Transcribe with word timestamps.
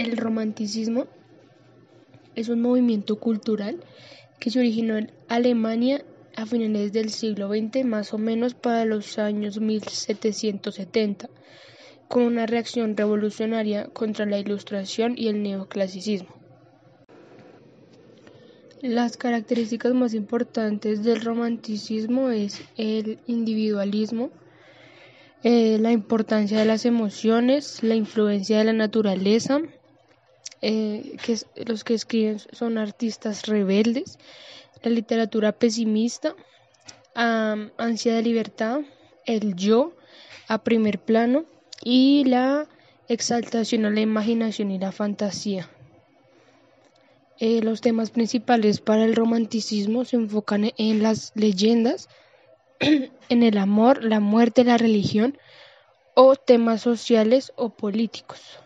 El 0.00 0.16
romanticismo 0.16 1.08
es 2.34 2.48
un 2.48 2.62
movimiento 2.62 3.20
cultural 3.20 3.84
que 4.38 4.50
se 4.50 4.58
originó 4.58 4.96
en 4.96 5.12
Alemania 5.28 6.02
a 6.36 6.46
finales 6.46 6.94
del 6.94 7.10
siglo 7.10 7.48
XX, 7.50 7.84
más 7.84 8.14
o 8.14 8.16
menos 8.16 8.54
para 8.54 8.86
los 8.86 9.18
años 9.18 9.60
1770, 9.60 11.28
con 12.08 12.22
una 12.22 12.46
reacción 12.46 12.96
revolucionaria 12.96 13.88
contra 13.88 14.24
la 14.24 14.38
Ilustración 14.38 15.18
y 15.18 15.28
el 15.28 15.42
neoclasicismo. 15.42 16.34
Las 18.80 19.18
características 19.18 19.92
más 19.92 20.14
importantes 20.14 21.04
del 21.04 21.20
romanticismo 21.20 22.30
es 22.30 22.62
el 22.78 23.18
individualismo, 23.26 24.30
eh, 25.42 25.76
la 25.78 25.92
importancia 25.92 26.58
de 26.58 26.64
las 26.64 26.86
emociones, 26.86 27.82
la 27.82 27.96
influencia 27.96 28.56
de 28.56 28.64
la 28.64 28.72
naturaleza, 28.72 29.60
eh, 30.62 31.16
que 31.24 31.38
los 31.64 31.84
que 31.84 31.94
escriben 31.94 32.38
son 32.52 32.78
artistas 32.78 33.46
rebeldes, 33.46 34.18
la 34.82 34.90
literatura 34.90 35.52
pesimista, 35.52 36.34
ansia 37.14 38.14
de 38.14 38.22
libertad, 38.22 38.80
el 39.26 39.56
yo 39.56 39.92
a 40.48 40.62
primer 40.62 40.98
plano 40.98 41.44
y 41.82 42.24
la 42.24 42.66
exaltación 43.08 43.84
a 43.84 43.90
la 43.90 44.00
imaginación 44.00 44.70
y 44.70 44.78
la 44.78 44.92
fantasía. 44.92 45.68
Eh, 47.40 47.62
los 47.62 47.80
temas 47.80 48.10
principales 48.10 48.80
para 48.80 49.04
el 49.04 49.16
romanticismo 49.16 50.04
se 50.04 50.16
enfocan 50.16 50.72
en 50.76 51.02
las 51.02 51.32
leyendas, 51.34 52.08
en 52.80 53.42
el 53.42 53.58
amor, 53.58 54.04
la 54.04 54.20
muerte, 54.20 54.62
la 54.62 54.76
religión 54.76 55.38
o 56.14 56.36
temas 56.36 56.82
sociales 56.82 57.52
o 57.56 57.70
políticos. 57.70 58.59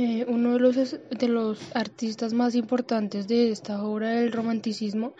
Eh, 0.00 0.24
uno 0.28 0.52
de 0.52 0.60
los, 0.60 0.76
de 0.76 1.26
los 1.26 1.58
artistas 1.74 2.32
más 2.32 2.54
importantes 2.54 3.26
de 3.26 3.50
esta 3.50 3.82
obra 3.82 4.10
del 4.10 4.30
romanticismo 4.30 5.12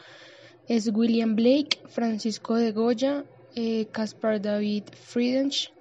es 0.68 0.92
William 0.94 1.34
Blake, 1.34 1.80
Francisco 1.88 2.54
de 2.54 2.70
Goya, 2.70 3.24
eh, 3.56 3.86
Caspar 3.90 4.40
David 4.40 4.84
Friedrich. 4.92 5.72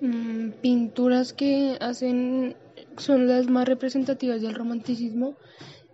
Mm, 0.00 0.50
pinturas 0.62 1.32
que 1.32 1.76
hacen 1.80 2.54
son 2.96 3.26
las 3.26 3.48
más 3.48 3.66
representativas 3.66 4.40
del 4.42 4.54
romanticismo 4.54 5.34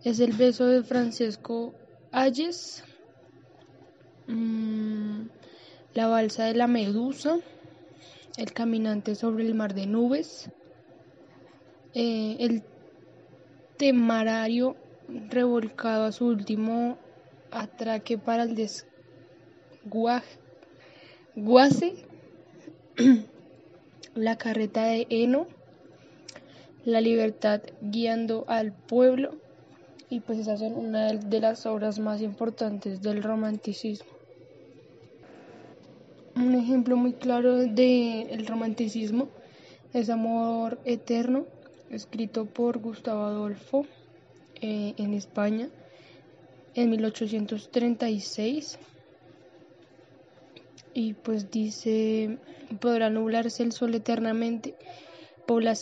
es 0.04 0.20
el 0.20 0.32
beso 0.34 0.66
de 0.66 0.82
Francesco 0.82 1.74
Ayes, 2.12 2.84
mm, 4.26 5.22
la 5.94 6.06
balsa 6.06 6.44
de 6.44 6.54
la 6.54 6.66
medusa, 6.66 7.38
el 8.36 8.52
caminante 8.52 9.14
sobre 9.14 9.44
el 9.46 9.54
mar 9.54 9.74
de 9.74 9.86
nubes, 9.86 10.50
eh, 11.94 12.36
el 12.40 12.62
temarario 13.76 14.76
revolcado 15.28 16.04
a 16.04 16.12
su 16.12 16.26
último 16.26 16.98
atraque 17.50 18.18
para 18.18 18.42
el 18.42 18.54
desguace, 19.84 20.24
la 24.14 24.36
carreta 24.36 24.84
de 24.86 25.06
heno, 25.10 25.46
la 26.84 27.00
libertad 27.00 27.62
guiando 27.80 28.44
al 28.48 28.72
pueblo 28.72 29.34
y 30.08 30.20
pues 30.20 30.38
esas 30.38 30.60
son 30.60 30.74
una 30.74 31.12
de 31.12 31.40
las 31.40 31.66
obras 31.66 31.98
más 31.98 32.22
importantes 32.22 33.02
del 33.02 33.22
romanticismo. 33.22 34.15
Un 36.36 36.54
ejemplo 36.54 36.98
muy 36.98 37.14
claro 37.14 37.56
del 37.56 38.46
romanticismo 38.46 39.30
es 39.94 40.10
Amor 40.10 40.78
Eterno, 40.84 41.46
escrito 41.88 42.44
por 42.44 42.76
Gustavo 42.76 43.22
Adolfo 43.22 43.86
eh, 44.60 44.92
en 44.98 45.14
España 45.14 45.70
en 46.74 46.90
1836. 46.90 48.78
Y 50.92 51.14
pues 51.14 51.50
dice, 51.50 52.36
podrá 52.80 53.08
nublarse 53.08 53.62
el 53.62 53.72
sol 53.72 53.94
eternamente, 53.94 54.74
podrá 55.46 55.74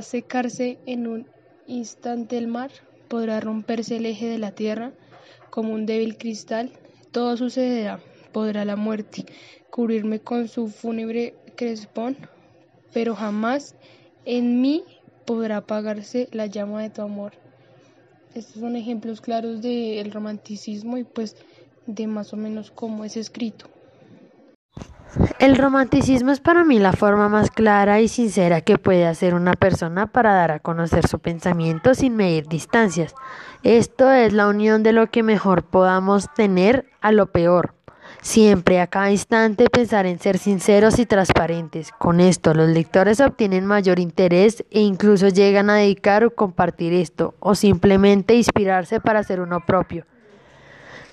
secarse 0.00 0.78
en 0.86 1.06
un 1.06 1.26
instante 1.66 2.38
el 2.38 2.46
mar, 2.46 2.70
podrá 3.08 3.40
romperse 3.40 3.98
el 3.98 4.06
eje 4.06 4.26
de 4.26 4.38
la 4.38 4.52
tierra 4.52 4.94
como 5.50 5.74
un 5.74 5.84
débil 5.84 6.16
cristal, 6.16 6.72
todo 7.12 7.36
sucederá 7.36 8.00
podrá 8.32 8.64
la 8.64 8.76
muerte 8.76 9.26
cubrirme 9.70 10.20
con 10.20 10.48
su 10.48 10.68
fúnebre 10.68 11.34
crespón, 11.56 12.16
pero 12.92 13.14
jamás 13.14 13.74
en 14.24 14.60
mí 14.60 14.84
podrá 15.24 15.58
apagarse 15.58 16.28
la 16.32 16.46
llama 16.46 16.82
de 16.82 16.90
tu 16.90 17.02
amor. 17.02 17.32
Estos 18.34 18.60
son 18.60 18.76
ejemplos 18.76 19.20
claros 19.20 19.60
del 19.60 20.10
romanticismo 20.12 20.96
y 20.98 21.04
pues 21.04 21.36
de 21.86 22.06
más 22.06 22.32
o 22.32 22.36
menos 22.36 22.70
cómo 22.70 23.04
es 23.04 23.16
escrito. 23.16 23.66
El 25.40 25.56
romanticismo 25.56 26.30
es 26.30 26.38
para 26.38 26.64
mí 26.64 26.78
la 26.78 26.92
forma 26.92 27.28
más 27.28 27.50
clara 27.50 28.00
y 28.00 28.06
sincera 28.06 28.60
que 28.60 28.78
puede 28.78 29.06
hacer 29.06 29.34
una 29.34 29.54
persona 29.54 30.06
para 30.06 30.34
dar 30.34 30.52
a 30.52 30.60
conocer 30.60 31.08
su 31.08 31.18
pensamiento 31.18 31.94
sin 31.94 32.14
medir 32.14 32.46
distancias. 32.46 33.14
Esto 33.64 34.12
es 34.12 34.32
la 34.32 34.46
unión 34.46 34.84
de 34.84 34.92
lo 34.92 35.08
que 35.10 35.22
mejor 35.24 35.64
podamos 35.64 36.32
tener 36.34 36.86
a 37.00 37.10
lo 37.10 37.26
peor. 37.26 37.74
Siempre, 38.22 38.80
a 38.80 38.86
cada 38.86 39.10
instante, 39.10 39.70
pensar 39.70 40.04
en 40.04 40.18
ser 40.18 40.36
sinceros 40.36 40.98
y 40.98 41.06
transparentes. 41.06 41.90
Con 41.92 42.20
esto, 42.20 42.52
los 42.52 42.68
lectores 42.68 43.20
obtienen 43.20 43.64
mayor 43.64 43.98
interés 43.98 44.64
e 44.70 44.80
incluso 44.80 45.28
llegan 45.28 45.70
a 45.70 45.76
dedicar 45.76 46.24
o 46.24 46.34
compartir 46.34 46.92
esto, 46.92 47.34
o 47.40 47.54
simplemente 47.54 48.34
inspirarse 48.34 49.00
para 49.00 49.20
hacer 49.20 49.40
uno 49.40 49.64
propio. 49.64 50.04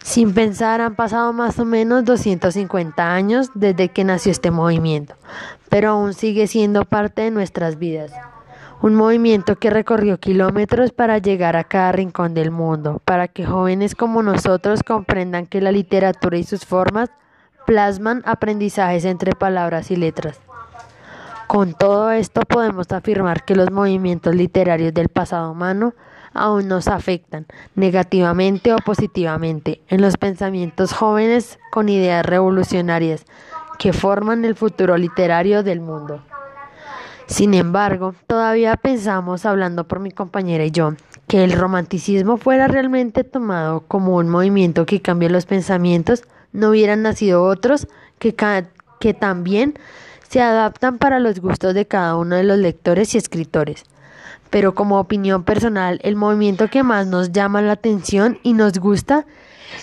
Sin 0.03 0.33
pensar, 0.33 0.81
han 0.81 0.95
pasado 0.95 1.31
más 1.31 1.59
o 1.59 1.65
menos 1.65 2.03
250 2.03 3.13
años 3.13 3.49
desde 3.55 3.89
que 3.89 4.03
nació 4.03 4.31
este 4.31 4.51
movimiento, 4.51 5.15
pero 5.69 5.91
aún 5.91 6.13
sigue 6.13 6.47
siendo 6.47 6.83
parte 6.85 7.23
de 7.23 7.31
nuestras 7.31 7.79
vidas 7.79 8.11
un 8.81 8.93
movimiento 8.95 9.55
que 9.55 9.69
recorrió 9.69 10.19
kilómetros 10.19 10.91
para 10.91 11.17
llegar 11.17 11.55
a 11.55 11.63
cada 11.63 11.91
rincón 11.91 12.33
del 12.33 12.51
mundo, 12.51 13.01
para 13.05 13.27
que 13.27 13.45
jóvenes 13.45 13.95
como 13.95 14.21
nosotros 14.21 14.83
comprendan 14.83 15.47
que 15.47 15.61
la 15.61 15.71
literatura 15.71 16.37
y 16.37 16.43
sus 16.43 16.65
formas 16.65 17.09
plasman 17.65 18.21
aprendizajes 18.25 19.03
entre 19.05 19.33
palabras 19.33 19.89
y 19.89 19.95
letras. 19.95 20.39
Con 21.47 21.73
todo 21.73 22.11
esto 22.11 22.41
podemos 22.41 22.91
afirmar 22.91 23.45
que 23.45 23.55
los 23.55 23.71
movimientos 23.71 24.35
literarios 24.35 24.93
del 24.93 25.09
pasado 25.09 25.51
humano 25.51 25.93
aún 26.33 26.67
nos 26.67 26.87
afectan 26.87 27.47
negativamente 27.75 28.73
o 28.73 28.77
positivamente 28.77 29.81
en 29.87 30.01
los 30.01 30.17
pensamientos 30.17 30.93
jóvenes 30.93 31.57
con 31.71 31.89
ideas 31.89 32.25
revolucionarias 32.25 33.25
que 33.79 33.93
forman 33.93 34.45
el 34.45 34.55
futuro 34.55 34.97
literario 34.97 35.63
del 35.63 35.79
mundo. 35.79 36.21
Sin 37.27 37.53
embargo, 37.53 38.15
todavía 38.25 38.77
pensamos, 38.77 39.45
hablando 39.45 39.85
por 39.85 39.99
mi 39.99 40.11
compañera 40.11 40.63
y 40.63 40.71
yo, 40.71 40.93
que 41.27 41.43
el 41.43 41.51
romanticismo 41.51 42.37
fuera 42.37 42.67
realmente 42.67 43.25
tomado 43.25 43.81
como 43.81 44.15
un 44.15 44.29
movimiento 44.29 44.85
que 44.85 45.01
cambia 45.01 45.29
los 45.29 45.45
pensamientos, 45.45 46.23
no 46.53 46.69
hubieran 46.69 47.01
nacido 47.01 47.43
otros 47.43 47.87
que, 48.17 48.33
que 48.99 49.13
también 49.13 49.77
se 50.29 50.41
adaptan 50.41 50.97
para 50.97 51.19
los 51.19 51.41
gustos 51.41 51.73
de 51.73 51.85
cada 51.85 52.15
uno 52.15 52.37
de 52.37 52.43
los 52.43 52.57
lectores 52.57 53.13
y 53.13 53.17
escritores. 53.17 53.83
Pero 54.49 54.73
como 54.73 54.97
opinión 54.97 55.43
personal, 55.43 55.99
el 56.03 56.15
movimiento 56.15 56.69
que 56.69 56.81
más 56.83 57.07
nos 57.07 57.33
llama 57.33 57.61
la 57.61 57.73
atención 57.73 58.39
y 58.41 58.53
nos 58.53 58.79
gusta 58.79 59.25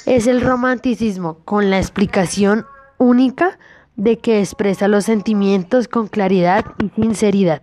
es 0.06 0.26
el 0.26 0.40
romanticismo, 0.40 1.38
con 1.44 1.68
la 1.68 1.78
explicación 1.78 2.64
única 2.96 3.58
de 3.96 4.18
que 4.18 4.40
expresa 4.40 4.88
los 4.88 5.04
sentimientos 5.04 5.88
con 5.88 6.08
claridad 6.08 6.64
y 6.82 6.88
sinceridad. 7.00 7.52